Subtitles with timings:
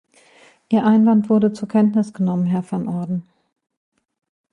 [0.69, 3.21] Ihr Einwand wurde zur Kenntnis genommen, Herr Van Orden.